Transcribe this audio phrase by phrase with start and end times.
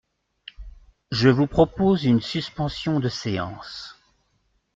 [1.11, 3.97] Je vous propose une suspension de séance.